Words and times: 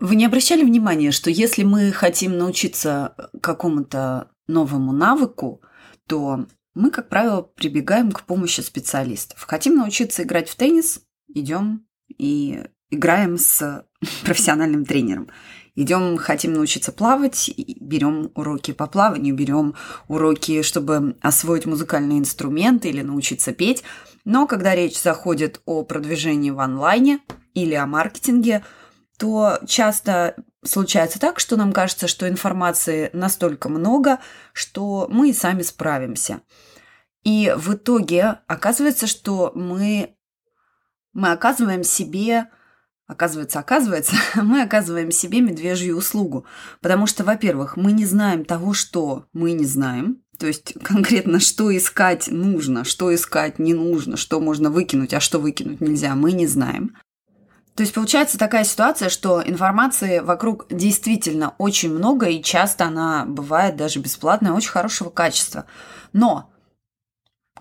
Вы 0.00 0.16
не 0.16 0.24
обращали 0.24 0.64
внимания, 0.64 1.10
что 1.10 1.28
если 1.28 1.62
мы 1.62 1.92
хотим 1.92 2.38
научиться 2.38 3.14
какому-то 3.42 4.30
новому 4.48 4.92
навыку, 4.92 5.60
то 6.06 6.46
мы, 6.74 6.90
как 6.90 7.10
правило, 7.10 7.42
прибегаем 7.42 8.10
к 8.10 8.22
помощи 8.22 8.62
специалистов. 8.62 9.42
Хотим 9.42 9.76
научиться 9.76 10.22
играть 10.22 10.48
в 10.48 10.56
теннис, 10.56 11.02
идем 11.28 11.84
и 12.16 12.64
играем 12.90 13.36
с 13.36 13.84
профессиональным 14.24 14.86
тренером. 14.86 15.28
Идем, 15.74 16.16
хотим 16.16 16.54
научиться 16.54 16.92
плавать, 16.92 17.50
берем 17.78 18.30
уроки 18.34 18.72
по 18.72 18.86
плаванию, 18.86 19.34
берем 19.34 19.74
уроки, 20.08 20.62
чтобы 20.62 21.16
освоить 21.20 21.66
музыкальные 21.66 22.20
инструменты 22.20 22.88
или 22.88 23.02
научиться 23.02 23.52
петь. 23.52 23.82
Но 24.24 24.46
когда 24.46 24.74
речь 24.74 25.00
заходит 25.00 25.60
о 25.66 25.84
продвижении 25.84 26.50
в 26.50 26.58
онлайне 26.58 27.20
или 27.52 27.74
о 27.74 27.86
маркетинге, 27.86 28.64
то 29.20 29.58
часто 29.66 30.34
случается 30.64 31.20
так, 31.20 31.40
что 31.40 31.56
нам 31.56 31.72
кажется, 31.72 32.08
что 32.08 32.26
информации 32.26 33.10
настолько 33.12 33.68
много, 33.68 34.18
что 34.54 35.06
мы 35.10 35.28
и 35.28 35.34
сами 35.34 35.60
справимся. 35.60 36.40
И 37.22 37.52
в 37.54 37.74
итоге 37.74 38.38
оказывается, 38.46 39.06
что 39.06 39.52
мы, 39.54 40.16
мы 41.12 41.32
оказываем 41.32 41.84
себе, 41.84 42.48
оказывается, 43.06 43.58
оказывается, 43.58 44.16
мы 44.42 44.62
оказываем 44.62 45.10
себе 45.10 45.42
медвежью 45.42 45.98
услугу. 45.98 46.46
Потому 46.80 47.06
что, 47.06 47.22
во-первых, 47.22 47.76
мы 47.76 47.92
не 47.92 48.06
знаем 48.06 48.46
того, 48.46 48.72
что 48.72 49.26
мы 49.34 49.52
не 49.52 49.66
знаем. 49.66 50.22
То 50.38 50.46
есть 50.46 50.72
конкретно, 50.82 51.40
что 51.40 51.76
искать 51.76 52.28
нужно, 52.28 52.84
что 52.84 53.14
искать 53.14 53.58
не 53.58 53.74
нужно, 53.74 54.16
что 54.16 54.40
можно 54.40 54.70
выкинуть, 54.70 55.12
а 55.12 55.20
что 55.20 55.38
выкинуть 55.38 55.82
нельзя, 55.82 56.14
мы 56.14 56.32
не 56.32 56.46
знаем. 56.46 56.96
То 57.80 57.82
есть 57.82 57.94
получается 57.94 58.36
такая 58.36 58.64
ситуация, 58.64 59.08
что 59.08 59.42
информации 59.42 60.18
вокруг 60.18 60.66
действительно 60.68 61.54
очень 61.56 61.90
много, 61.90 62.26
и 62.26 62.42
часто 62.42 62.84
она 62.84 63.24
бывает 63.24 63.76
даже 63.76 64.00
бесплатная, 64.00 64.52
очень 64.52 64.68
хорошего 64.68 65.08
качества. 65.08 65.64
Но, 66.12 66.50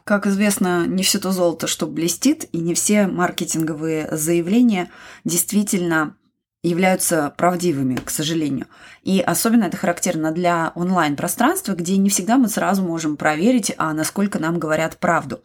как 0.04 0.28
известно, 0.28 0.86
не 0.88 1.04
все 1.04 1.20
то 1.20 1.32
золото, 1.32 1.68
что 1.68 1.88
блестит, 1.88 2.50
и 2.52 2.58
не 2.58 2.74
все 2.74 3.08
маркетинговые 3.08 4.10
заявления 4.12 4.92
действительно 5.24 6.18
являются 6.62 7.34
правдивыми, 7.38 7.96
к 7.96 8.10
сожалению. 8.10 8.68
И 9.04 9.22
особенно 9.22 9.66
это 9.66 9.78
характерно 9.78 10.32
для 10.32 10.74
онлайн-пространства, 10.76 11.74
где 11.74 11.96
не 11.96 12.10
всегда 12.10 12.38
мы 12.38 12.50
сразу 12.50 12.84
можем 12.84 13.16
проверить, 13.16 13.74
а 13.78 13.94
насколько 13.94 14.40
нам 14.40 14.60
говорят 14.60 14.98
правду. 14.98 15.42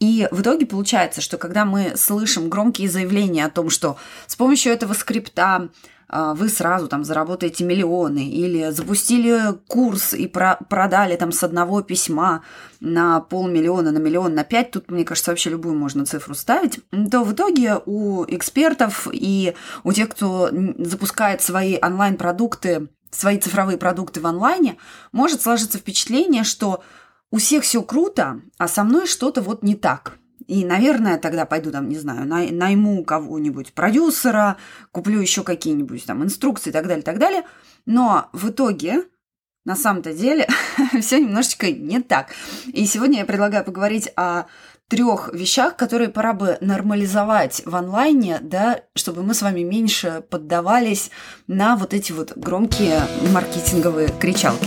И 0.00 0.28
в 0.30 0.42
итоге 0.42 0.66
получается, 0.66 1.22
что 1.22 1.38
когда 1.38 1.64
мы 1.64 1.96
слышим 1.96 2.50
громкие 2.50 2.90
заявления 2.90 3.46
о 3.46 3.50
том, 3.50 3.70
что 3.70 3.96
с 4.26 4.36
помощью 4.36 4.72
этого 4.72 4.92
скрипта 4.92 5.70
вы 6.12 6.48
сразу 6.48 6.88
там 6.88 7.04
заработаете 7.04 7.64
миллионы, 7.64 8.28
или 8.28 8.70
запустили 8.70 9.54
курс 9.68 10.12
и 10.14 10.26
про 10.26 10.58
продали 10.68 11.16
там 11.16 11.32
с 11.32 11.42
одного 11.42 11.82
письма 11.82 12.42
на 12.80 13.20
полмиллиона, 13.20 13.92
на 13.92 13.98
миллион, 13.98 14.34
на 14.34 14.44
пять, 14.44 14.70
тут, 14.72 14.90
мне 14.90 15.04
кажется, 15.04 15.30
вообще 15.30 15.50
любую 15.50 15.76
можно 15.76 16.06
цифру 16.06 16.34
ставить, 16.34 16.80
то 17.10 17.22
в 17.22 17.32
итоге 17.32 17.80
у 17.86 18.24
экспертов 18.24 19.06
и 19.12 19.54
у 19.84 19.92
тех, 19.92 20.08
кто 20.08 20.50
запускает 20.78 21.42
свои 21.42 21.78
онлайн-продукты, 21.80 22.88
свои 23.10 23.38
цифровые 23.38 23.78
продукты 23.78 24.20
в 24.20 24.26
онлайне, 24.26 24.76
может 25.12 25.42
сложиться 25.42 25.78
впечатление, 25.78 26.44
что 26.44 26.82
у 27.30 27.38
всех 27.38 27.62
все 27.62 27.82
круто, 27.82 28.40
а 28.58 28.66
со 28.66 28.82
мной 28.82 29.06
что-то 29.06 29.42
вот 29.42 29.62
не 29.62 29.74
так. 29.74 30.19
И, 30.46 30.64
наверное, 30.64 31.18
тогда 31.18 31.46
пойду 31.46 31.70
там, 31.70 31.88
не 31.88 31.96
знаю, 31.96 32.26
най- 32.26 32.50
найму 32.50 33.04
кого-нибудь 33.04 33.72
продюсера, 33.72 34.56
куплю 34.92 35.20
еще 35.20 35.42
какие-нибудь 35.42 36.04
там 36.06 36.24
инструкции 36.24 36.70
и 36.70 36.72
так 36.72 36.86
далее, 36.86 37.02
и 37.02 37.04
так 37.04 37.18
далее. 37.18 37.44
Но 37.86 38.28
в 38.32 38.50
итоге 38.50 39.04
на 39.64 39.76
самом-то 39.76 40.14
деле 40.14 40.48
все 41.00 41.20
немножечко 41.20 41.70
не 41.70 42.00
так. 42.00 42.28
И 42.66 42.86
сегодня 42.86 43.18
я 43.20 43.24
предлагаю 43.24 43.64
поговорить 43.64 44.10
о 44.16 44.44
трех 44.88 45.32
вещах, 45.32 45.76
которые 45.76 46.10
пора 46.10 46.32
бы 46.32 46.58
нормализовать 46.60 47.62
в 47.64 47.76
онлайне, 47.76 48.38
да, 48.42 48.80
чтобы 48.94 49.22
мы 49.22 49.34
с 49.34 49.42
вами 49.42 49.60
меньше 49.60 50.24
поддавались 50.28 51.10
на 51.46 51.76
вот 51.76 51.94
эти 51.94 52.10
вот 52.10 52.36
громкие 52.36 53.00
маркетинговые 53.32 54.08
кричалки. 54.08 54.66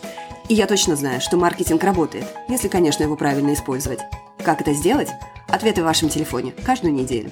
И 0.51 0.53
я 0.53 0.67
точно 0.67 0.97
знаю, 0.97 1.21
что 1.21 1.37
маркетинг 1.37 1.81
работает, 1.81 2.25
если, 2.49 2.67
конечно, 2.67 3.03
его 3.03 3.15
правильно 3.15 3.53
использовать. 3.53 4.01
Как 4.43 4.59
это 4.59 4.73
сделать? 4.73 5.07
Ответы 5.47 5.81
в 5.81 5.85
вашем 5.85 6.09
телефоне 6.09 6.51
каждую 6.65 6.93
неделю. 6.93 7.31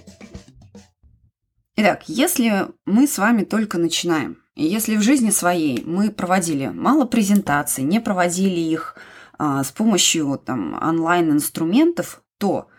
Итак, 1.76 2.04
если 2.08 2.68
мы 2.86 3.08
с 3.08 3.18
вами 3.18 3.44
только 3.44 3.78
начинаем, 3.78 4.42
если 4.56 4.96
в 4.96 5.02
жизни 5.02 5.32
своей 5.32 5.84
мы 5.84 6.12
проводили 6.12 6.68
мало 6.68 7.04
презентаций, 7.04 7.84
не 7.84 8.00
проводили 8.00 8.62
их 8.62 8.96
а, 9.38 9.66
с 9.66 9.72
помощью 9.74 10.38
там, 10.38 10.82
онлайн-инструментов, 10.82 12.24
то 12.38 12.70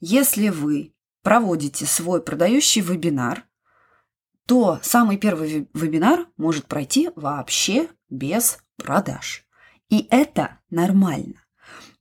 если 0.00 0.50
вы 0.50 0.92
проводите 1.22 1.86
свой 1.86 2.20
продающий 2.20 2.82
вебинар, 2.82 3.44
то 4.44 4.78
самый 4.82 5.16
первый 5.16 5.70
вебинар 5.72 6.26
может 6.36 6.66
пройти 6.66 7.08
вообще 7.16 7.88
без 8.10 8.58
продаж. 8.76 9.45
И 9.88 10.06
это 10.10 10.58
нормально. 10.70 11.44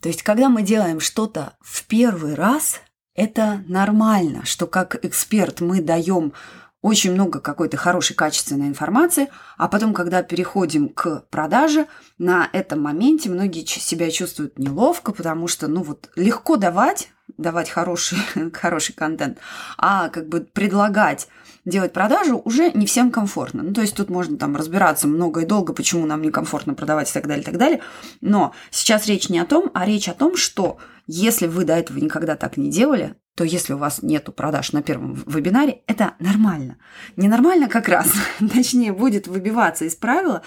То 0.02 0.10
есть, 0.10 0.24
когда 0.24 0.50
мы 0.50 0.62
делаем 0.62 1.00
что-то 1.00 1.58
в 1.62 1.86
первый 1.86 2.36
раз, 2.36 2.82
это 3.16 3.64
нормально, 3.68 4.46
что 4.46 4.68
как 4.68 5.04
эксперт 5.04 5.62
мы 5.62 5.82
даем 5.82 6.34
очень 6.82 7.14
много 7.14 7.40
какой-то 7.40 7.78
хорошей 7.78 8.16
качественной 8.16 8.68
информации, 8.68 9.30
а 9.58 9.68
потом, 9.68 9.94
когда 9.94 10.22
переходим 10.22 10.90
к 10.90 11.22
продаже, 11.32 11.88
на 12.20 12.48
этом 12.54 12.82
моменте 12.82 13.30
многие 13.30 13.66
себя 13.66 14.12
чувствуют 14.12 14.60
неловко, 14.60 15.12
потому 15.12 15.48
что, 15.48 15.68
ну 15.68 15.82
вот, 15.82 16.12
легко 16.16 16.58
давать, 16.58 17.10
давать 17.38 17.70
хороший, 17.70 18.18
хороший 18.54 18.94
контент, 18.94 19.40
а 19.78 20.10
как 20.10 20.28
бы 20.28 20.42
предлагать 20.42 21.28
делать 21.66 21.94
продажу 21.94 22.42
уже 22.46 22.72
не 22.72 22.86
всем 22.86 23.12
комфортно. 23.12 23.64
Ну, 23.64 23.74
то 23.74 23.82
есть 23.82 23.96
тут 23.96 24.10
можно 24.10 24.38
там 24.38 24.56
разбираться 24.56 25.08
много 25.08 25.42
и 25.42 25.46
долго, 25.46 25.74
почему 25.74 26.06
нам 26.06 26.22
некомфортно 26.22 26.76
продавать 26.76 27.10
и 27.10 27.14
так 27.14 27.28
далее, 27.28 27.42
и 27.42 27.46
так 27.46 27.58
далее. 27.58 27.82
Но 28.22 28.54
сейчас 28.70 29.08
речь 29.08 29.30
не 29.30 29.40
о 29.40 29.46
том, 29.46 29.72
а 29.74 29.86
речь 29.86 30.08
о 30.08 30.14
том, 30.14 30.38
что 30.38 30.78
если 31.08 31.48
вы 31.48 31.66
до 31.66 31.74
этого 31.74 31.98
никогда 31.98 32.36
так 32.36 32.58
не 32.58 32.70
делали, 32.70 33.16
то 33.36 33.44
если 33.44 33.74
у 33.74 33.78
вас 33.78 34.02
нету 34.02 34.32
продаж 34.32 34.72
на 34.72 34.82
первом 34.82 35.22
вебинаре, 35.26 35.82
это 35.88 36.14
нормально. 36.20 36.78
Ненормально 37.18 37.68
как 37.68 37.90
раз, 37.90 38.12
точнее, 38.54 38.94
будет 38.94 39.28
выбиваться 39.28 39.86
из 39.86 39.96
правила, 39.96 40.42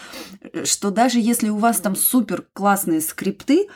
что 0.64 0.90
даже 0.90 1.20
если 1.20 1.50
у 1.50 1.58
вас 1.58 1.80
там 1.80 1.94
супер 1.94 2.44
классные 2.54 3.00
скрипты, 3.00 3.68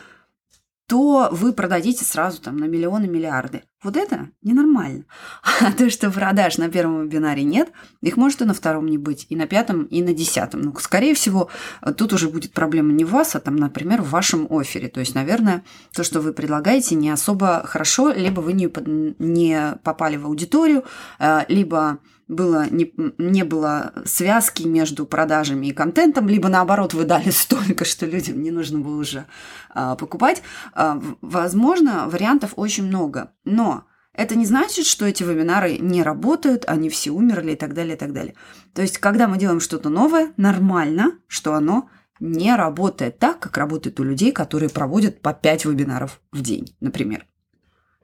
то 0.92 1.30
вы 1.32 1.54
продадите 1.54 2.04
сразу 2.04 2.42
там 2.42 2.58
на 2.58 2.66
миллионы, 2.66 3.08
миллиарды. 3.08 3.62
Вот 3.82 3.96
это 3.96 4.28
ненормально. 4.42 5.06
А 5.62 5.72
то, 5.72 5.88
что 5.88 6.10
продаж 6.10 6.58
на 6.58 6.68
первом 6.68 7.04
вебинаре 7.04 7.44
нет, 7.44 7.72
их 8.02 8.18
может 8.18 8.42
и 8.42 8.44
на 8.44 8.52
втором 8.52 8.84
не 8.84 8.98
быть, 8.98 9.24
и 9.30 9.36
на 9.36 9.46
пятом, 9.46 9.84
и 9.84 10.02
на 10.02 10.12
десятом. 10.12 10.60
Ну, 10.60 10.74
скорее 10.78 11.14
всего, 11.14 11.48
тут 11.96 12.12
уже 12.12 12.28
будет 12.28 12.52
проблема 12.52 12.92
не 12.92 13.06
в 13.06 13.10
вас, 13.10 13.34
а 13.34 13.40
там, 13.40 13.56
например, 13.56 14.02
в 14.02 14.10
вашем 14.10 14.46
офере. 14.50 14.88
То 14.88 15.00
есть, 15.00 15.14
наверное, 15.14 15.64
то, 15.94 16.04
что 16.04 16.20
вы 16.20 16.34
предлагаете, 16.34 16.94
не 16.94 17.08
особо 17.08 17.62
хорошо, 17.64 18.12
либо 18.12 18.42
вы 18.42 18.52
не, 18.52 18.70
не 19.18 19.78
попали 19.84 20.18
в 20.18 20.26
аудиторию, 20.26 20.84
э, 21.18 21.46
либо 21.48 22.00
было 22.32 22.66
не, 22.70 22.92
не 23.18 23.44
было 23.44 23.92
связки 24.04 24.64
между 24.64 25.06
продажами 25.06 25.68
и 25.68 25.72
контентом, 25.72 26.28
либо 26.28 26.48
наоборот 26.48 26.94
вы 26.94 27.04
дали 27.04 27.30
столько, 27.30 27.84
что 27.84 28.06
людям 28.06 28.42
не 28.42 28.50
нужно 28.50 28.80
было 28.80 29.00
уже 29.00 29.26
а, 29.70 29.96
покупать. 29.96 30.42
А, 30.74 31.00
возможно, 31.20 32.08
вариантов 32.08 32.54
очень 32.56 32.86
много, 32.86 33.32
но 33.44 33.84
это 34.14 34.34
не 34.34 34.44
значит, 34.44 34.86
что 34.86 35.06
эти 35.06 35.22
вебинары 35.22 35.78
не 35.78 36.02
работают, 36.02 36.64
они 36.66 36.90
все 36.90 37.10
умерли 37.10 37.52
и 37.52 37.56
так 37.56 37.72
далее, 37.74 37.94
и 37.94 37.98
так 37.98 38.12
далее. 38.12 38.34
То 38.74 38.82
есть, 38.82 38.98
когда 38.98 39.26
мы 39.26 39.38
делаем 39.38 39.60
что-то 39.60 39.88
новое, 39.88 40.32
нормально, 40.36 41.12
что 41.28 41.54
оно 41.54 41.88
не 42.20 42.54
работает 42.54 43.18
так, 43.18 43.40
как 43.40 43.56
работает 43.56 43.98
у 44.00 44.04
людей, 44.04 44.32
которые 44.32 44.68
проводят 44.68 45.22
по 45.22 45.32
5 45.32 45.64
вебинаров 45.64 46.20
в 46.30 46.40
день, 46.42 46.76
например. 46.80 47.26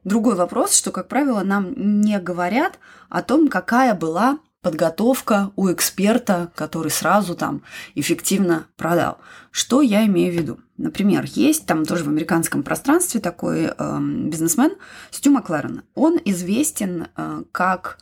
Другой 0.08 0.36
вопрос, 0.36 0.74
что, 0.74 0.90
как 0.90 1.06
правило, 1.06 1.42
нам 1.42 1.74
не 1.76 2.18
говорят 2.18 2.78
о 3.10 3.20
том, 3.20 3.48
какая 3.48 3.92
была 3.92 4.38
подготовка 4.62 5.50
у 5.54 5.70
эксперта, 5.70 6.50
который 6.54 6.90
сразу 6.90 7.34
там 7.34 7.60
эффективно 7.94 8.68
продал. 8.78 9.18
Что 9.50 9.82
я 9.82 10.06
имею 10.06 10.32
в 10.32 10.36
виду? 10.36 10.60
Например, 10.78 11.26
есть 11.26 11.66
там 11.66 11.84
тоже 11.84 12.04
в 12.04 12.08
американском 12.08 12.62
пространстве 12.62 13.20
такой 13.20 13.66
э, 13.66 13.98
бизнесмен 14.00 14.76
Стю 15.10 15.30
Макларен. 15.30 15.82
Он 15.94 16.18
известен 16.24 17.08
э, 17.14 17.42
как 17.52 17.98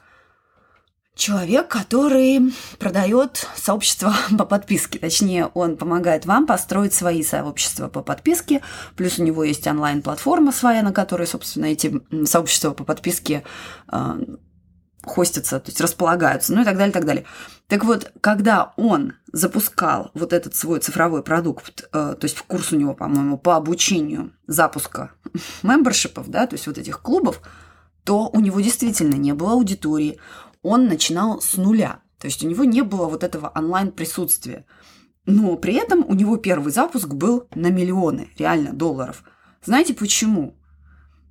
человек, 1.17 1.69
который 1.69 2.55
продает 2.79 3.49
сообщество 3.57 4.15
по 4.39 4.45
подписке. 4.45 4.99
Точнее, 5.01 5.47
он 5.47 5.77
помогает 5.77 6.27
вам 6.27 6.47
построить 6.47 6.95
свои 6.95 7.25
сообщества 7.25 7.89
по 7.89 8.03
подписке. 8.03 8.63
Плюс 8.95 9.19
у 9.19 9.25
него 9.25 9.43
есть 9.43 9.67
онлайн-платформа 9.67 10.53
своя, 10.53 10.83
на 10.83 10.93
которой, 10.93 11.27
собственно, 11.27 11.65
эти 11.67 12.01
сообщества 12.27 12.73
по 12.73 12.85
подписке 12.85 13.43
э, 13.91 14.25
хостятся, 15.03 15.59
то 15.59 15.71
есть 15.71 15.81
располагаются, 15.81 16.53
ну 16.53 16.63
и 16.63 16.65
так 16.65 16.77
далее, 16.77 16.93
так 16.93 17.07
далее. 17.07 17.25
Так 17.69 17.85
вот, 17.85 18.13
когда 18.21 18.75
он 18.77 19.15
запускал 19.33 20.11
вот 20.15 20.33
этот 20.33 20.55
свой 20.55 20.81
цифровой 20.81 21.23
продукт, 21.23 21.89
э, 21.93 22.15
то 22.19 22.25
есть 22.25 22.37
в 22.37 22.43
курс 22.43 22.73
у 22.73 22.77
него, 22.77 22.95
по-моему, 22.95 23.39
по 23.39 23.57
обучению 23.57 24.33
запуска 24.47 25.13
мембершипов, 25.63 26.29
да, 26.29 26.47
то 26.47 26.55
есть 26.55 26.67
вот 26.67 26.77
этих 26.77 27.01
клубов, 27.01 27.41
то 28.05 28.29
у 28.33 28.39
него 28.39 28.61
действительно 28.61 29.17
не 29.17 29.33
было 29.35 29.53
аудитории, 29.53 30.21
он 30.67 30.87
начинал 30.87 31.41
с 31.41 31.57
нуля. 31.57 32.01
То 32.19 32.27
есть 32.27 32.45
у 32.45 32.49
него 32.49 32.65
не 32.65 32.83
было 32.83 33.07
вот 33.07 33.23
этого 33.23 33.53
онлайн-присутствия. 33.55 34.67
Но 35.25 35.57
при 35.57 35.75
этом 35.75 36.05
у 36.07 36.15
него 36.15 36.37
первый 36.37 36.73
запуск 36.73 37.09
был 37.09 37.47
на 37.55 37.71
миллионы, 37.71 38.31
реально, 38.39 38.73
долларов. 38.73 39.23
Знаете 39.65 39.95
почему? 39.95 40.57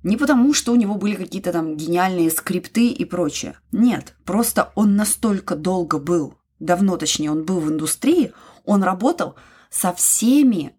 Не 0.02 0.16
потому, 0.16 0.54
что 0.54 0.72
у 0.72 0.76
него 0.76 0.94
были 0.94 1.16
какие-то 1.16 1.52
там 1.52 1.76
гениальные 1.76 2.30
скрипты 2.30 2.88
и 2.88 3.04
прочее. 3.04 3.58
Нет, 3.72 4.14
просто 4.24 4.72
он 4.74 4.96
настолько 4.96 5.56
долго 5.56 5.98
был, 5.98 6.34
давно 6.58 6.96
точнее, 6.96 7.30
он 7.30 7.44
был 7.44 7.60
в 7.60 7.68
индустрии, 7.70 8.32
он 8.64 8.82
работал 8.82 9.34
со 9.70 9.92
всеми 9.92 10.76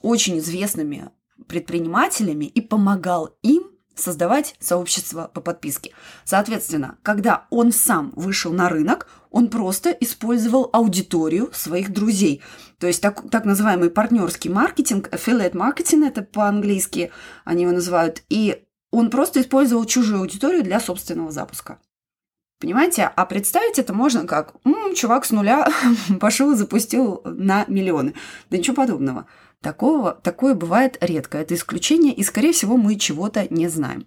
очень 0.00 0.38
известными 0.38 1.10
предпринимателями 1.46 2.44
и 2.44 2.60
помогал 2.60 3.36
им 3.42 3.64
создавать 3.98 4.54
сообщество 4.60 5.30
по 5.32 5.40
подписке. 5.40 5.92
Соответственно, 6.24 6.98
когда 7.02 7.46
он 7.50 7.72
сам 7.72 8.12
вышел 8.16 8.52
на 8.52 8.68
рынок, 8.68 9.08
он 9.30 9.48
просто 9.48 9.90
использовал 9.90 10.70
аудиторию 10.72 11.50
своих 11.52 11.92
друзей. 11.92 12.42
То 12.78 12.86
есть 12.86 13.02
так, 13.02 13.28
так 13.30 13.44
называемый 13.44 13.90
партнерский 13.90 14.48
маркетинг, 14.48 15.08
affiliate 15.08 15.52
marketing, 15.52 16.06
это 16.06 16.22
по-английски 16.22 17.10
они 17.44 17.62
его 17.62 17.72
называют, 17.72 18.22
и 18.28 18.64
он 18.90 19.10
просто 19.10 19.40
использовал 19.40 19.84
чужую 19.84 20.20
аудиторию 20.20 20.62
для 20.62 20.80
собственного 20.80 21.30
запуска. 21.30 21.78
Понимаете? 22.60 23.10
А 23.14 23.24
представить 23.24 23.78
это 23.78 23.92
можно 23.92 24.26
как 24.26 24.54
м-м, 24.64 24.94
чувак 24.94 25.24
с 25.24 25.30
нуля 25.30 25.68
пошел 26.20 26.50
и 26.52 26.56
запустил 26.56 27.22
на 27.24 27.64
миллионы. 27.68 28.14
Да 28.50 28.58
ничего 28.58 28.74
подобного. 28.74 29.26
Такого, 29.62 30.12
такое 30.12 30.54
бывает 30.54 30.98
редко. 31.00 31.38
Это 31.38 31.54
исключение, 31.54 32.14
и, 32.14 32.22
скорее 32.22 32.52
всего, 32.52 32.76
мы 32.76 32.96
чего-то 32.96 33.46
не 33.52 33.68
знаем. 33.68 34.06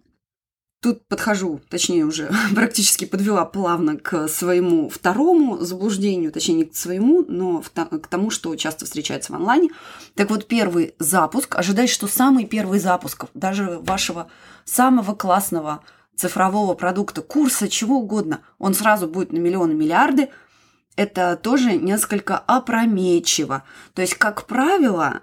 Тут 0.81 1.07
подхожу, 1.07 1.62
точнее 1.69 2.06
уже 2.06 2.31
практически 2.56 3.06
подвела 3.06 3.45
плавно 3.45 3.98
к 3.98 4.27
своему 4.27 4.89
второму 4.89 5.59
заблуждению, 5.59 6.31
точнее 6.31 6.56
не 6.56 6.65
к 6.65 6.75
своему, 6.75 7.24
но 7.27 7.62
к 7.62 8.07
тому, 8.07 8.31
что 8.31 8.56
часто 8.56 8.86
встречается 8.86 9.31
в 9.31 9.36
онлайне. 9.36 9.69
Так 10.15 10.30
вот, 10.31 10.48
первый 10.48 10.95
запуск, 10.98 11.56
ожидать, 11.56 11.89
что 11.89 12.07
самый 12.07 12.45
первый 12.45 12.80
запуск 12.80 13.25
даже 13.36 13.77
вашего 13.80 14.27
самого 14.65 15.13
классного 15.13 15.83
цифрового 16.15 16.74
продукта, 16.74 17.21
курса, 17.21 17.68
чего 17.68 17.97
угодно, 17.97 18.42
он 18.57 18.74
сразу 18.74 19.07
будет 19.07 19.33
на 19.33 19.38
миллионы, 19.38 19.74
миллиарды– 19.74 20.30
это 21.01 21.36
тоже 21.36 21.77
несколько 21.77 22.38
опрометчиво. 22.38 23.63
То 23.94 24.01
есть, 24.01 24.15
как 24.15 24.45
правило, 24.45 25.21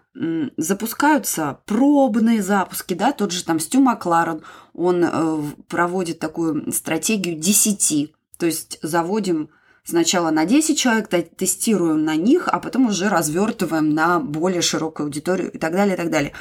запускаются 0.56 1.60
пробные 1.66 2.42
запуски, 2.42 2.94
да, 2.94 3.12
тот 3.12 3.30
же 3.30 3.44
там 3.44 3.60
Стю 3.60 3.80
Макларен, 3.80 4.42
он 4.74 5.04
э, 5.04 5.42
проводит 5.68 6.18
такую 6.18 6.72
стратегию 6.72 7.38
10. 7.38 8.12
То 8.38 8.46
есть, 8.46 8.78
заводим 8.82 9.50
сначала 9.84 10.30
на 10.30 10.44
10 10.44 10.76
человек, 10.76 11.08
тестируем 11.08 12.04
на 12.04 12.16
них, 12.16 12.48
а 12.48 12.58
потом 12.58 12.86
уже 12.86 13.08
развертываем 13.08 13.94
на 13.94 14.18
более 14.18 14.62
широкую 14.62 15.06
аудиторию 15.06 15.52
и 15.52 15.58
так 15.58 15.72
далее, 15.72 15.94
и 15.94 15.96
так 15.96 16.10
далее. 16.10 16.32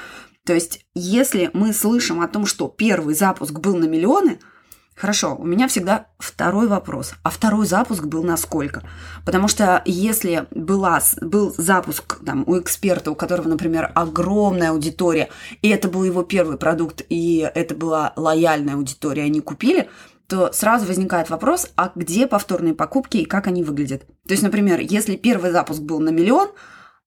То 0.46 0.54
есть, 0.54 0.86
если 0.96 1.52
мы 1.54 1.74
слышим 1.74 2.22
о 2.22 2.28
том, 2.28 2.46
что 2.46 2.68
первый 2.68 3.14
запуск 3.14 3.54
был 3.60 3.78
на 3.78 3.86
миллионы– 3.86 4.40
Хорошо, 4.98 5.36
у 5.36 5.46
меня 5.46 5.68
всегда 5.68 6.08
второй 6.18 6.68
вопрос. 6.68 7.14
А 7.22 7.30
второй 7.30 7.68
запуск 7.68 8.06
был 8.06 8.24
на 8.24 8.36
сколько? 8.36 8.82
Потому 9.26 9.48
что 9.48 9.84
если 9.86 10.48
была, 10.50 11.00
был 11.22 11.54
запуск 11.56 12.20
там, 12.26 12.44
у 12.48 12.60
эксперта, 12.60 13.12
у 13.12 13.16
которого, 13.16 13.48
например, 13.48 13.92
огромная 13.94 14.72
аудитория, 14.72 15.30
и 15.62 15.70
это 15.70 15.88
был 15.88 16.04
его 16.04 16.24
первый 16.24 16.58
продукт, 16.58 17.04
и 17.10 17.48
это 17.54 17.76
была 17.76 18.14
лояльная 18.16 18.74
аудитория, 18.74 19.22
они 19.24 19.40
купили, 19.40 19.88
то 20.26 20.52
сразу 20.52 20.88
возникает 20.88 21.30
вопрос, 21.30 21.70
а 21.76 21.92
где 21.94 22.26
повторные 22.26 22.74
покупки 22.74 23.18
и 23.18 23.26
как 23.26 23.46
они 23.46 23.64
выглядят? 23.64 24.08
То 24.28 24.32
есть, 24.32 24.42
например, 24.42 24.80
если 24.80 25.16
первый 25.16 25.52
запуск 25.52 25.80
был 25.80 26.00
на 26.00 26.10
миллион, 26.10 26.50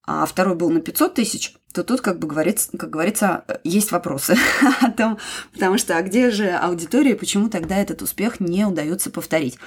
а 0.07 0.27
второй 0.27 0.55
был 0.55 0.71
на 0.71 0.81
500 0.81 1.15
тысяч, 1.15 1.57
то 1.73 1.85
тут, 1.85 2.01
как 2.01 2.19
бы 2.19 2.27
говорится, 2.27 2.77
как 2.77 2.91
говорится, 2.91 3.45
есть 3.65 3.93
вопросы 3.93 4.37
о 4.81 4.91
том, 4.91 5.19
потому 5.53 5.79
что 5.79 5.97
а 5.97 6.03
где 6.03 6.31
же 6.31 6.51
аудитория, 6.51 7.15
почему 7.15 7.49
тогда 7.49 7.77
этот 7.77 8.03
успех 8.03 8.41
не 8.41 8.65
удается 8.65 9.11
повторить. 9.11 9.59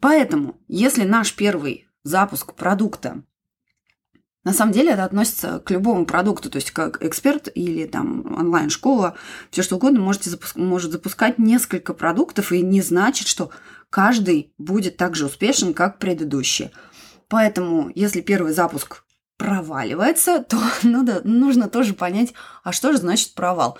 Поэтому, 0.00 0.58
если 0.68 1.04
наш 1.04 1.34
первый 1.34 1.86
запуск 2.02 2.54
продукта 2.54 3.22
на 4.42 4.54
самом 4.54 4.72
деле 4.72 4.92
это 4.92 5.04
относится 5.04 5.58
к 5.58 5.70
любому 5.70 6.06
продукту, 6.06 6.48
то 6.48 6.56
есть 6.56 6.70
как 6.70 7.04
эксперт 7.04 7.48
или 7.54 7.84
там 7.84 8.38
онлайн-школа, 8.38 9.14
все 9.50 9.62
что 9.62 9.76
угодно 9.76 10.00
можете 10.00 10.30
запуск, 10.30 10.56
может 10.56 10.92
запускать 10.92 11.38
несколько 11.38 11.92
продуктов 11.92 12.50
и 12.50 12.62
не 12.62 12.80
значит, 12.80 13.28
что 13.28 13.50
каждый 13.90 14.54
будет 14.56 14.96
так 14.96 15.14
же 15.14 15.26
успешен, 15.26 15.74
как 15.74 15.98
предыдущий. 15.98 16.70
Поэтому, 17.28 17.92
если 17.94 18.22
первый 18.22 18.54
запуск 18.54 19.04
проваливается, 19.40 20.44
то 20.44 20.58
надо, 20.82 21.22
нужно 21.24 21.68
тоже 21.68 21.94
понять, 21.94 22.34
а 22.62 22.72
что 22.72 22.92
же 22.92 22.98
значит 22.98 23.34
провал. 23.34 23.78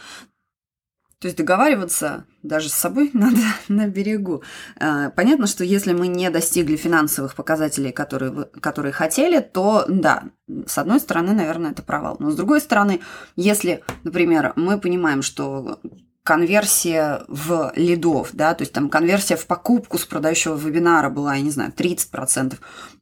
То 1.19 1.27
есть 1.27 1.37
договариваться 1.37 2.25
даже 2.43 2.71
с 2.71 2.75
собой 2.75 3.11
надо 3.15 3.43
на 3.69 3.87
берегу. 3.87 4.43
А, 4.79 5.11
понятно, 5.11 5.47
что 5.47 5.63
если 5.63 5.93
мы 5.93 6.09
не 6.09 6.31
достигли 6.31 6.77
финансовых 6.77 7.35
показателей, 7.35 7.93
которые, 7.93 8.47
которые 8.47 8.93
хотели, 8.93 9.41
то 9.41 9.85
да, 9.87 10.25
с 10.67 10.79
одной 10.79 10.99
стороны, 10.99 11.35
наверное, 11.35 11.73
это 11.73 11.83
провал. 11.83 12.17
Но 12.21 12.31
с 12.31 12.37
другой 12.37 12.63
стороны, 12.63 13.01
если, 13.37 13.85
например, 14.03 14.55
мы 14.57 14.81
понимаем, 14.81 15.21
что 15.21 15.79
конверсия 16.23 17.23
в 17.29 17.73
лидов, 17.77 18.31
да, 18.33 18.55
то 18.55 18.63
есть 18.63 18.73
там 18.73 18.91
конверсия 18.91 19.37
в 19.37 19.47
покупку 19.47 19.99
с 19.99 20.05
продающего 20.05 20.57
вебинара 20.57 21.09
была, 21.09 21.35
я 21.35 21.43
не 21.43 21.51
знаю, 21.51 21.73
30%, 21.75 22.57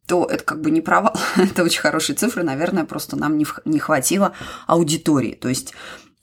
то 0.07 0.25
это 0.25 0.43
как 0.43 0.61
бы 0.61 0.71
не 0.71 0.81
провал, 0.81 1.15
это 1.35 1.63
очень 1.63 1.81
хорошие 1.81 2.15
цифры, 2.15 2.43
наверное, 2.43 2.85
просто 2.85 3.15
нам 3.17 3.37
не, 3.37 3.45
не 3.65 3.79
хватило 3.79 4.33
аудитории. 4.67 5.33
То 5.33 5.49
есть 5.49 5.73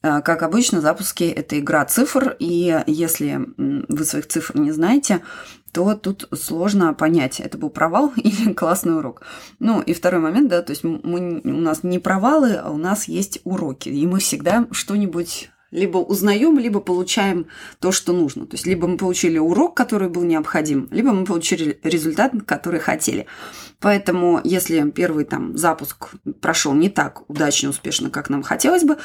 э, 0.03 0.23
как 0.23 0.43
обычно, 0.43 0.81
запуски– 0.81 1.25
это 1.25 1.59
игра 1.59 1.85
цифр, 1.85 2.35
и 2.39 2.83
если 2.87 3.41
вы 3.57 4.05
своих 4.05 4.27
цифр 4.27 4.59
не 4.59 4.73
знаете, 4.73 5.23
то 5.73 5.95
тут 5.95 6.27
сложно 6.35 6.95
понять, 6.95 7.39
это 7.39 7.59
был 7.59 7.69
провал 7.69 8.11
или 8.17 8.55
классный 8.55 8.97
урок. 8.97 9.21
Ну, 9.59 9.83
и 9.83 9.93
второй 9.93 10.23
момент, 10.23 10.49
да, 10.49 10.63
то 10.63 10.71
есть 10.71 10.83
мы, 10.83 11.43
у 11.45 11.61
нас 11.61 11.83
не 11.83 11.99
провалы, 11.99 12.55
а 12.55 12.71
у 12.71 12.79
нас 12.79 13.07
есть 13.07 13.41
уроки, 13.45 13.91
и 13.91 14.07
мы 14.07 14.19
всегда 14.19 14.67
что-нибудь 14.71 15.51
либо 15.71 15.99
узнаем, 15.99 16.59
либо 16.59 16.81
получаем 16.81 17.47
то, 17.81 17.93
что 17.93 18.13
нужно. 18.13 18.47
То 18.47 18.55
есть 18.55 18.67
либо 18.67 18.87
мы 18.87 18.97
получили 18.97 19.39
урок, 19.39 19.77
который 19.77 20.09
был 20.09 20.23
необходим, 20.23 20.89
либо 20.91 21.13
мы 21.13 21.25
получили 21.25 21.79
результат, 21.83 22.33
который 22.47 22.81
хотели. 22.81 23.27
Поэтому, 23.81 24.41
если 24.43 24.91
первый 24.91 25.25
там 25.25 25.57
запуск 25.57 26.11
прошел 26.41 26.73
не 26.73 26.89
так 26.89 27.29
удачно, 27.29 27.71
успешно, 27.71 28.11
как 28.11 28.31
нам 28.31 28.43
хотелось 28.43 28.85
бы, 28.85 28.97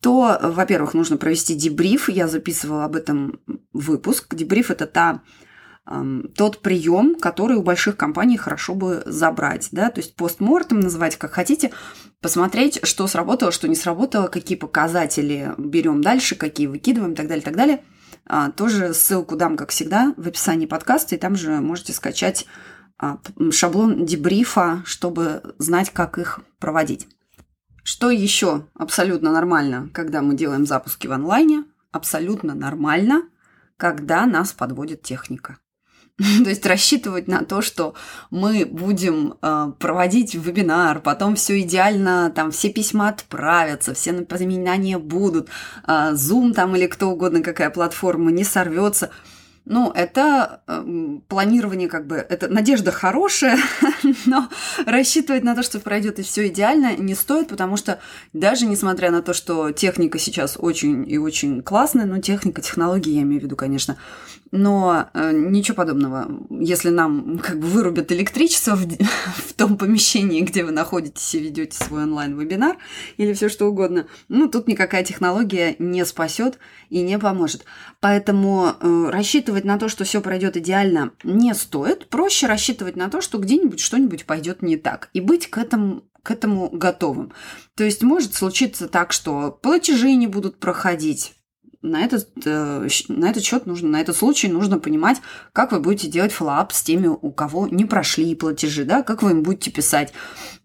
то, 0.00 0.38
во-первых, 0.42 0.94
нужно 0.94 1.16
провести 1.16 1.54
дебриф. 1.54 2.08
Я 2.08 2.28
записывала 2.28 2.84
об 2.84 2.96
этом 2.96 3.40
выпуск. 3.72 4.34
Дебриф– 4.34 4.70
это 4.72 4.86
та 4.86 5.22
тот 6.36 6.62
прием, 6.62 7.16
который 7.16 7.56
у 7.56 7.62
больших 7.62 7.96
компаний 7.96 8.36
хорошо 8.36 8.74
бы 8.74 9.02
забрать, 9.06 9.68
да, 9.72 9.90
то 9.90 10.00
есть 10.00 10.14
постмортом 10.14 10.80
называть 10.80 11.16
как 11.16 11.32
хотите, 11.32 11.72
посмотреть, 12.20 12.80
что 12.84 13.06
сработало, 13.06 13.50
что 13.50 13.66
не 13.66 13.74
сработало, 13.74 14.28
какие 14.28 14.56
показатели 14.56 15.52
берем 15.58 16.00
дальше, 16.00 16.36
какие 16.36 16.68
выкидываем 16.68 17.14
и 17.14 17.16
так 17.16 17.26
далее, 17.26 17.42
так 17.42 17.56
далее. 17.56 17.84
А, 18.26 18.50
тоже 18.50 18.94
ссылку 18.94 19.36
дам, 19.36 19.56
как 19.56 19.70
всегда, 19.70 20.14
в 20.16 20.28
описании 20.28 20.66
подкаста, 20.66 21.16
и 21.16 21.18
там 21.18 21.34
же 21.34 21.60
можете 21.60 21.92
скачать 21.92 22.46
а, 22.98 23.18
шаблон 23.50 24.04
дебрифа, 24.04 24.82
чтобы 24.84 25.42
знать, 25.58 25.90
как 25.90 26.18
их 26.18 26.40
проводить. 26.60 27.08
Что 27.82 28.10
еще 28.10 28.66
абсолютно 28.74 29.32
нормально, 29.32 29.90
когда 29.92 30.22
мы 30.22 30.36
делаем 30.36 30.66
запуски 30.66 31.08
в 31.08 31.12
онлайне? 31.12 31.64
Абсолютно 31.90 32.54
нормально, 32.54 33.22
когда 33.76 34.26
нас 34.26 34.52
подводит 34.52 35.02
техника. 35.02 35.58
То 36.44 36.50
есть 36.50 36.66
рассчитывать 36.66 37.28
на 37.28 37.44
то, 37.44 37.62
что 37.62 37.94
мы 38.30 38.66
будем 38.66 39.34
э, 39.40 39.72
проводить 39.78 40.34
вебинар, 40.34 41.00
потом 41.00 41.34
все 41.34 41.60
идеально, 41.60 42.30
там 42.34 42.50
все 42.50 42.70
письма 42.70 43.08
отправятся, 43.08 43.94
все 43.94 44.12
напоминания 44.12 44.98
будут, 44.98 45.48
э, 45.86 46.12
Zoom 46.12 46.52
там 46.52 46.76
или 46.76 46.86
кто 46.86 47.10
угодно, 47.10 47.42
какая 47.42 47.70
платформа 47.70 48.30
не 48.30 48.44
сорвется– 48.44 49.10
ну, 49.64 49.92
это 49.92 50.62
э, 50.66 51.18
планирование, 51.28 51.88
как 51.88 52.06
бы, 52.06 52.16
это 52.16 52.48
надежда 52.48 52.90
хорошая, 52.90 53.58
но 54.26 54.48
рассчитывать 54.86 55.44
на 55.44 55.54
то, 55.54 55.62
что 55.62 55.80
пройдет 55.80 56.18
и 56.18 56.22
все 56.22 56.48
идеально, 56.48 56.96
не 56.96 57.14
стоит, 57.14 57.48
потому 57.48 57.76
что 57.76 58.00
даже 58.32 58.66
несмотря 58.66 59.10
на 59.10 59.22
то, 59.22 59.32
что 59.32 59.70
техника 59.70 60.18
сейчас 60.18 60.56
очень 60.58 61.08
и 61.10 61.18
очень 61.18 61.62
классная, 61.62 62.06
ну, 62.06 62.20
техника, 62.20 62.62
технологии, 62.62 63.12
я 63.12 63.22
имею 63.22 63.40
в 63.40 63.44
виду, 63.44 63.56
конечно, 63.56 63.96
но 64.50 65.08
э, 65.14 65.32
ничего 65.32 65.76
подобного. 65.76 66.28
Если 66.50 66.88
нам 66.90 67.38
как 67.38 67.60
бы 67.60 67.68
вырубят 67.68 68.10
электричество 68.10 68.74
в, 68.74 68.84
в 69.48 69.52
том 69.54 69.76
помещении, 69.76 70.40
где 70.40 70.64
вы 70.64 70.72
находитесь 70.72 71.34
и 71.34 71.38
ведете 71.38 71.76
свой 71.76 72.02
онлайн-вебинар 72.02 72.76
или 73.16 73.32
все 73.32 73.48
что 73.48 73.66
угодно, 73.66 74.06
ну, 74.28 74.48
тут 74.48 74.66
никакая 74.66 75.04
технология 75.04 75.76
не 75.78 76.04
спасет 76.04 76.58
и 76.88 77.02
не 77.02 77.18
поможет. 77.18 77.64
Поэтому 78.00 78.74
э, 78.80 79.10
рассчитывать 79.10 79.49
на 79.64 79.78
то, 79.78 79.88
что 79.88 80.04
все 80.04 80.20
пройдет 80.20 80.56
идеально, 80.56 81.12
не 81.24 81.54
стоит. 81.54 82.08
Проще 82.08 82.46
рассчитывать 82.46 82.96
на 82.96 83.08
то, 83.10 83.20
что 83.20 83.38
где-нибудь 83.38 83.80
что-нибудь 83.80 84.24
пойдет 84.26 84.62
не 84.62 84.76
так. 84.76 85.10
И 85.12 85.20
быть 85.20 85.48
к 85.48 85.58
этому 85.58 86.04
к 86.22 86.30
этому 86.30 86.68
готовым. 86.70 87.32
То 87.74 87.84
есть 87.84 88.02
может 88.02 88.34
случиться 88.34 88.88
так, 88.88 89.12
что 89.12 89.58
платежи 89.62 90.14
не 90.14 90.26
будут 90.26 90.60
проходить, 90.60 91.32
на 91.82 92.04
этот, 92.04 92.28
э, 92.44 92.88
на 93.08 93.30
этот 93.30 93.42
счет 93.42 93.66
нужно, 93.66 93.88
на 93.88 94.00
этот 94.00 94.16
случай 94.16 94.48
нужно 94.48 94.78
понимать, 94.78 95.18
как 95.52 95.72
вы 95.72 95.80
будете 95.80 96.08
делать 96.08 96.32
follow-up 96.32 96.72
с 96.72 96.82
теми, 96.82 97.06
у 97.06 97.30
кого 97.32 97.68
не 97.68 97.86
прошли 97.86 98.34
платежи, 98.34 98.84
да, 98.84 99.02
как 99.02 99.22
вы 99.22 99.30
им 99.30 99.42
будете 99.42 99.70
писать. 99.70 100.12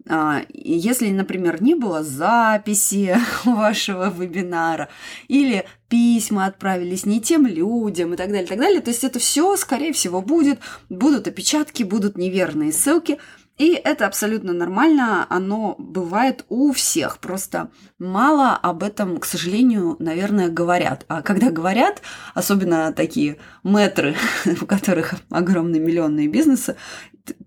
А, 0.08 0.42
если, 0.52 1.08
например, 1.10 1.62
не 1.62 1.74
было 1.74 2.02
записи 2.02 3.16
вашего 3.44 4.10
вебинара 4.10 4.88
или 5.28 5.64
письма 5.88 6.46
отправились 6.46 7.06
не 7.06 7.20
тем 7.20 7.46
людям 7.46 8.12
и 8.12 8.16
так 8.16 8.28
далее, 8.28 8.44
и 8.44 8.48
так 8.48 8.58
далее, 8.58 8.80
то 8.80 8.90
есть 8.90 9.04
это 9.04 9.18
все, 9.18 9.56
скорее 9.56 9.92
всего, 9.92 10.20
будет, 10.20 10.58
будут 10.90 11.26
опечатки, 11.28 11.82
будут 11.82 12.18
неверные 12.18 12.72
ссылки– 12.72 13.18
и 13.58 13.72
это 13.72 14.06
абсолютно 14.06 14.52
нормально, 14.52 15.26
оно 15.30 15.76
бывает 15.78 16.44
у 16.48 16.72
всех, 16.72 17.18
просто 17.18 17.70
мало 17.98 18.54
об 18.54 18.82
этом, 18.82 19.18
к 19.18 19.24
сожалению, 19.24 19.96
наверное, 19.98 20.48
говорят. 20.48 21.04
А 21.08 21.22
когда 21.22 21.50
говорят, 21.50 22.02
особенно 22.34 22.92
такие 22.92 23.38
метры, 23.64 24.14
у 24.60 24.66
которых 24.66 25.14
огромные 25.30 25.80
миллионные 25.80 26.28
бизнесы, 26.28 26.76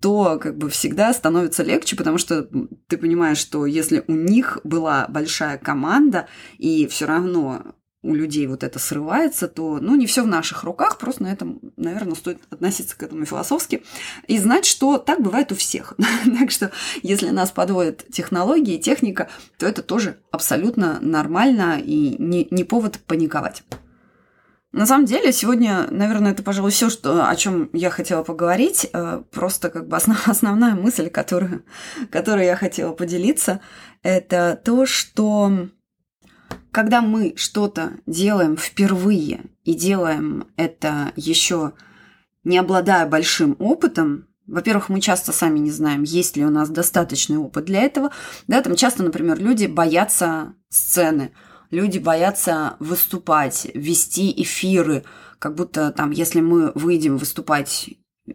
то 0.01 0.39
как 0.39 0.57
бы 0.57 0.69
всегда 0.69 1.13
становится 1.13 1.63
легче, 1.63 1.95
потому 1.95 2.17
что 2.17 2.49
ты 2.87 2.97
понимаешь, 2.97 3.37
что 3.37 3.65
если 3.65 4.03
у 4.07 4.13
них 4.13 4.59
была 4.63 5.05
большая 5.07 5.57
команда, 5.57 6.27
и 6.57 6.87
все 6.87 7.05
равно 7.05 7.75
у 8.01 8.13
людей 8.13 8.47
вот 8.47 8.63
это 8.63 8.79
срывается, 8.79 9.47
то, 9.47 9.79
ну, 9.81 9.95
не 9.95 10.05
все 10.05 10.23
в 10.23 10.27
наших 10.27 10.63
руках, 10.63 10.97
просто 10.97 11.23
на 11.23 11.31
этом, 11.33 11.59
наверное, 11.75 12.15
стоит 12.15 12.39
относиться 12.49 12.97
к 12.97 13.03
этому 13.03 13.25
философски 13.25 13.83
и 14.27 14.39
знать, 14.39 14.65
что 14.65 14.97
так 14.97 15.21
бывает 15.21 15.51
у 15.51 15.55
всех. 15.55 15.95
так 16.39 16.49
что, 16.51 16.71
если 17.03 17.29
нас 17.29 17.51
подводят 17.51 18.05
технологии, 18.09 18.77
техника, 18.77 19.29
то 19.57 19.65
это 19.65 19.83
тоже 19.83 20.19
абсолютно 20.31 20.99
нормально 21.01 21.79
и 21.83 22.15
не, 22.17 22.47
не 22.51 22.63
повод 22.63 22.99
паниковать. 23.05 23.63
На 24.71 24.85
самом 24.85 25.05
деле, 25.05 25.33
сегодня, 25.33 25.87
наверное, 25.89 26.31
это, 26.31 26.43
пожалуй, 26.43 26.69
все, 26.69 26.89
что, 26.91 27.27
о 27.27 27.35
чем 27.35 27.71
я 27.73 27.89
хотела 27.89 28.23
поговорить. 28.23 28.87
Э, 28.93 29.23
просто 29.31 29.69
как 29.71 29.87
бы 29.87 29.97
основ, 29.97 30.15
основная 30.27 30.75
мысль, 30.75 31.09
которую, 31.09 31.65
которую 32.11 32.45
я 32.45 32.55
хотела 32.55 32.93
поделиться, 32.93 33.61
это 34.03 34.61
то, 34.63 34.85
что 34.85 35.69
когда 36.71 37.01
мы 37.01 37.33
что-то 37.35 37.93
делаем 38.05 38.57
впервые 38.57 39.41
и 39.63 39.73
делаем 39.73 40.47
это 40.55 41.11
еще 41.15 41.73
не 42.43 42.57
обладая 42.57 43.05
большим 43.07 43.55
опытом, 43.59 44.27
во-первых, 44.47 44.89
мы 44.89 44.99
часто 44.99 45.31
сами 45.31 45.59
не 45.59 45.71
знаем, 45.71 46.03
есть 46.03 46.35
ли 46.35 46.45
у 46.45 46.49
нас 46.49 46.69
достаточный 46.69 47.37
опыт 47.37 47.65
для 47.65 47.81
этого. 47.81 48.11
Да, 48.47 48.61
там 48.61 48.75
часто, 48.75 49.03
например, 49.03 49.39
люди 49.39 49.67
боятся 49.67 50.55
сцены, 50.69 51.31
люди 51.69 51.99
боятся 51.99 52.75
выступать, 52.79 53.67
вести 53.73 54.33
эфиры, 54.41 55.03
как 55.37 55.55
будто 55.55 55.91
там, 55.91 56.11
если 56.11 56.41
мы 56.41 56.71
выйдем 56.73 57.17
выступать 57.17 57.91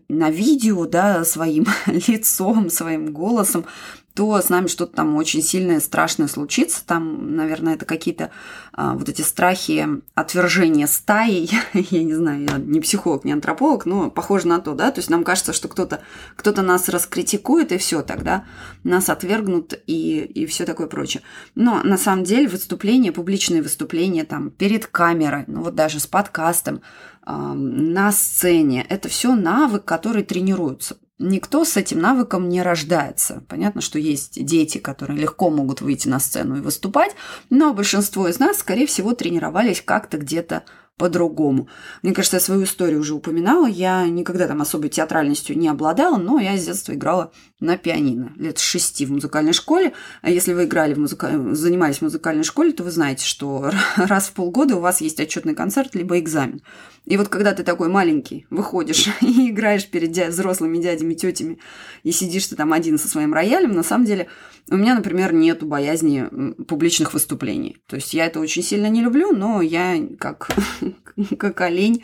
на 0.09 0.31
видео, 0.31 0.87
да, 0.87 1.25
своим 1.25 1.67
лицом, 1.87 2.71
своим 2.71 3.13
голосом, 3.13 3.67
то 4.15 4.41
с 4.41 4.49
нами 4.49 4.69
что-то 4.69 4.95
там 4.95 5.17
очень 5.17 5.43
сильное, 5.43 5.81
страшное 5.81 6.29
случится. 6.29 6.87
Там, 6.87 7.35
наверное, 7.35 7.75
это 7.75 7.85
какие-то 7.85 8.31
а, 8.73 8.95
вот 8.95 9.09
эти 9.09 9.23
страхи 9.23 9.89
отвержения 10.15 10.87
стаи. 10.87 11.49
я 11.73 12.03
не 12.05 12.15
знаю, 12.15 12.47
я 12.49 12.59
не 12.59 12.81
психолог, 12.81 13.25
не 13.25 13.33
антрополог, 13.33 13.87
но 13.87 14.11
похоже 14.11 14.47
на 14.47 14.61
то, 14.61 14.75
да. 14.75 14.93
То 14.93 15.01
есть 15.01 15.11
нам 15.11 15.25
кажется, 15.25 15.53
что 15.53 15.67
кто-то 15.67 16.01
кто 16.37 16.53
нас 16.63 16.89
раскритикует, 16.89 17.73
и 17.73 17.79
все 17.79 18.03
тогда 18.03 18.45
нас 18.85 19.09
отвергнут 19.09 19.75
и, 19.89 20.21
и 20.21 20.47
все 20.47 20.65
такое 20.65 20.87
прочее. 20.87 21.25
Но 21.57 21.83
на 21.83 21.99
самом 21.99 22.23
деле 22.23 22.47
выступления, 22.47 23.11
публичные 23.11 23.63
выступления 23.63 24.25
там 24.25 24.51
перед 24.51 24.87
камерой, 24.87 25.43
ну 25.49 25.63
вот 25.63 25.75
даже 25.75 25.99
с 25.99 26.07
подкастом, 26.07 26.83
на 27.27 28.13
сцене. 28.13 28.87
Это 28.89 29.09
все 29.09 29.35
навык, 29.35 29.85
который 29.85 30.23
тренируется 30.23 30.99
никто 31.19 31.65
с 31.65 31.77
этим 31.77 32.01
навыком 32.01 32.49
не 32.49 32.63
рождается. 32.63 33.45
Понятно, 33.49 33.81
что 33.81 33.99
есть 33.99 34.45
дети, 34.45 34.79
которые 34.79 35.19
легко 35.19 35.51
могут 35.51 35.81
выйти 35.81 36.09
на 36.09 36.19
сцену 36.19 36.57
и 36.57 36.61
выступать, 36.61 37.15
но 37.51 37.73
большинство 37.73 38.29
из 38.29 38.39
нас, 38.39 38.59
скорее 38.59 38.87
всего, 38.87 39.15
тренировались 39.15 39.83
как-то 39.83 40.19
где-то 40.19 40.65
по-другому. 40.97 41.69
Мне 42.03 42.13
кажется, 42.13 42.37
я 42.37 42.41
свою 42.41 42.65
историю 42.65 43.01
уже 43.01 43.15
упоминала. 43.15 43.67
Я 43.67 44.07
никогда 44.07 44.47
там 44.47 44.63
особой 44.63 44.91
театральностью 44.91 45.59
не 45.59 45.69
обладала, 45.69 46.17
но 46.17 46.39
я 46.39 46.57
с 46.57 46.65
детства 46.65 46.93
играла 46.93 47.33
на 47.65 47.77
пианино. 47.77 48.33
Лет 48.37 48.59
шести 48.59 49.07
в 49.07 49.13
музыкальной 49.13 49.53
школе. 49.53 49.93
А 50.23 50.31
если 50.31 50.53
вы 50.53 50.65
играли 50.65 50.95
в 50.95 50.99
музыка... 50.99 51.55
занимались 51.55 51.99
в 51.99 52.03
музыкальной 52.03 52.45
школе, 52.45 52.73
то 52.73 52.85
вы 52.85 52.91
знаете, 52.91 53.25
что 53.27 53.71
раз 53.97 54.29
в 54.29 54.33
полгода 54.33 54.77
у 54.77 54.81
вас 54.81 55.01
есть 55.01 55.19
отчетный 55.19 55.55
концерт 55.55 55.95
либо 55.95 56.19
экзамен. 56.19 56.63
И 57.05 57.17
вот 57.17 57.29
когда 57.29 57.53
ты 57.53 57.65
такой 57.65 57.89
маленький, 57.89 58.47
выходишь 58.51 59.09
и 59.21 59.51
играешь 59.51 59.87
перед 59.89 60.11
дя- 60.11 60.29
взрослыми 60.29 60.79
дядями, 60.79 61.15
тетями, 61.15 61.59
и 62.03 62.13
сидишь 62.13 62.47
ты 62.47 62.57
там 62.57 62.73
один 62.73 62.99
со 62.99 63.09
своим 63.09 63.35
роялем, 63.35 63.73
на 63.73 63.83
самом 63.83 64.07
деле 64.07 64.29
у 64.71 64.77
меня, 64.77 64.95
например, 64.95 65.35
нету 65.35 65.67
боязни 65.67 66.27
публичных 66.65 67.13
выступлений. 67.13 67.77
То 67.87 67.97
есть 67.97 68.15
я 68.15 68.27
это 68.27 68.41
очень 68.41 68.63
сильно 68.63 68.87
не 68.89 69.03
люблю, 69.03 69.33
но 69.33 69.61
я 69.61 69.99
как, 70.19 70.49
как 71.39 71.61
олень 71.61 72.03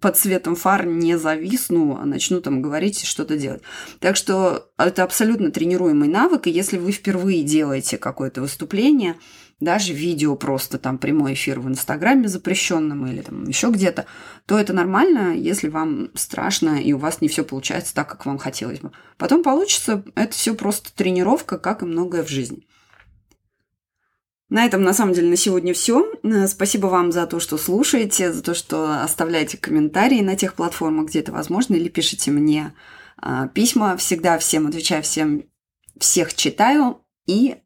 под 0.00 0.18
светом 0.18 0.56
фар 0.56 0.84
не 0.84 1.16
зависну, 1.16 1.96
а 1.96 2.04
начну 2.04 2.42
там 2.42 2.60
говорить 2.60 3.02
и 3.02 3.06
что-то 3.06 3.38
делать. 3.38 3.62
Так 3.98 4.16
что 4.16 4.70
это 4.86 5.02
абсолютно 5.02 5.50
тренируемый 5.50 6.08
навык, 6.08 6.46
и 6.46 6.50
если 6.50 6.78
вы 6.78 6.92
впервые 6.92 7.42
делаете 7.42 7.98
какое-то 7.98 8.40
выступление, 8.40 9.16
даже 9.60 9.92
видео 9.92 10.36
просто 10.36 10.78
там 10.78 10.98
прямой 10.98 11.32
эфир 11.32 11.60
в 11.60 11.68
Инстаграме 11.68 12.28
запрещенном 12.28 13.06
или 13.06 13.22
там 13.22 13.44
еще 13.48 13.70
где-то, 13.70 14.06
то 14.44 14.58
это 14.58 14.72
нормально, 14.72 15.34
если 15.34 15.68
вам 15.68 16.10
страшно 16.14 16.80
и 16.80 16.92
у 16.92 16.98
вас 16.98 17.20
не 17.20 17.28
все 17.28 17.42
получается 17.42 17.94
так, 17.94 18.08
как 18.08 18.26
вам 18.26 18.38
хотелось 18.38 18.80
бы. 18.80 18.92
Потом 19.16 19.42
получится, 19.42 20.04
это 20.14 20.32
все 20.32 20.54
просто 20.54 20.94
тренировка, 20.94 21.58
как 21.58 21.82
и 21.82 21.86
многое 21.86 22.22
в 22.22 22.28
жизни. 22.28 22.66
На 24.48 24.64
этом, 24.64 24.82
на 24.82 24.92
самом 24.92 25.12
деле, 25.12 25.28
на 25.28 25.36
сегодня 25.36 25.74
все. 25.74 26.06
Э, 26.22 26.46
спасибо 26.46 26.86
вам 26.86 27.10
за 27.10 27.26
то, 27.26 27.40
что 27.40 27.58
слушаете, 27.58 28.32
за 28.32 28.42
то, 28.42 28.54
что 28.54 29.02
оставляете 29.02 29.58
комментарии 29.58 30.20
на 30.20 30.36
тех 30.36 30.54
платформах, 30.54 31.08
где 31.08 31.18
это 31.18 31.32
возможно, 31.32 31.74
или 31.74 31.88
пишите 31.88 32.30
мне 32.30 32.72
письма. 33.54 33.96
Всегда 33.96 34.38
всем 34.38 34.66
отвечаю, 34.66 35.02
всем 35.02 35.44
всех 35.98 36.34
читаю. 36.34 37.02
И 37.26 37.56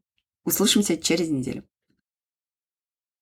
услышимся 0.43 0.97
через 0.97 1.29
неделю. 1.29 1.63